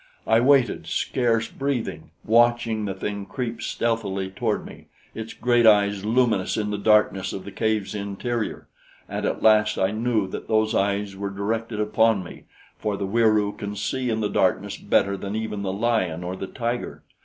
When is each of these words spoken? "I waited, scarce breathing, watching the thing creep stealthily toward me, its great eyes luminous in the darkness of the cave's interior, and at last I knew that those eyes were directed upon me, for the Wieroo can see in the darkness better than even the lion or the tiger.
"I 0.25 0.39
waited, 0.39 0.87
scarce 0.87 1.47
breathing, 1.47 2.09
watching 2.25 2.85
the 2.85 2.95
thing 2.95 3.27
creep 3.27 3.61
stealthily 3.61 4.31
toward 4.31 4.65
me, 4.65 4.87
its 5.13 5.35
great 5.35 5.67
eyes 5.67 6.03
luminous 6.03 6.57
in 6.57 6.71
the 6.71 6.79
darkness 6.79 7.33
of 7.33 7.45
the 7.45 7.51
cave's 7.51 7.93
interior, 7.93 8.67
and 9.07 9.27
at 9.27 9.43
last 9.43 9.77
I 9.77 9.91
knew 9.91 10.25
that 10.29 10.47
those 10.47 10.73
eyes 10.73 11.15
were 11.15 11.29
directed 11.29 11.79
upon 11.79 12.23
me, 12.23 12.45
for 12.79 12.97
the 12.97 13.05
Wieroo 13.05 13.51
can 13.51 13.75
see 13.75 14.09
in 14.09 14.21
the 14.21 14.27
darkness 14.27 14.75
better 14.75 15.15
than 15.15 15.35
even 15.35 15.61
the 15.61 15.71
lion 15.71 16.23
or 16.23 16.35
the 16.35 16.47
tiger. 16.47 17.03